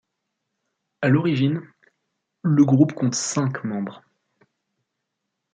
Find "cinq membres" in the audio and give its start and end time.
3.13-4.03